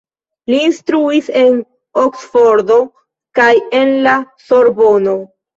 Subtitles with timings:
[0.51, 1.59] Li instruis en
[2.05, 2.79] Oksfordo
[3.41, 3.53] kaj
[3.83, 4.15] en la
[4.49, 5.17] Sorbono.